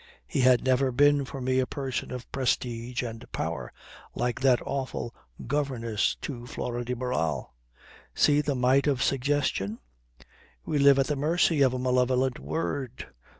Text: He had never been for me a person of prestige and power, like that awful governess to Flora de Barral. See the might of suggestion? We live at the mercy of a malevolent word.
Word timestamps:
He 0.25 0.41
had 0.41 0.63
never 0.63 0.91
been 0.91 1.25
for 1.25 1.39
me 1.41 1.59
a 1.59 1.67
person 1.67 2.09
of 2.09 2.31
prestige 2.31 3.03
and 3.03 3.23
power, 3.31 3.71
like 4.15 4.41
that 4.41 4.59
awful 4.65 5.13
governess 5.45 6.15
to 6.23 6.47
Flora 6.47 6.83
de 6.83 6.95
Barral. 6.95 7.53
See 8.15 8.41
the 8.41 8.55
might 8.55 8.87
of 8.87 9.03
suggestion? 9.03 9.77
We 10.65 10.79
live 10.79 10.97
at 10.97 11.05
the 11.05 11.15
mercy 11.15 11.61
of 11.61 11.75
a 11.75 11.77
malevolent 11.77 12.39
word. 12.39 13.09